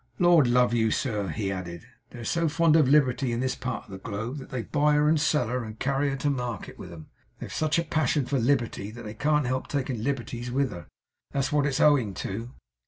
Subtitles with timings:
[0.17, 3.91] 'Lord love you, sir,' he added, 'they're so fond of Liberty in this part of
[3.91, 6.91] the globe, that they buy her and sell her and carry her to market with
[6.91, 7.09] 'em.
[7.37, 10.87] They've such a passion for Liberty, that they can't help taking liberties with her.
[11.33, 12.49] That's what it's owing to.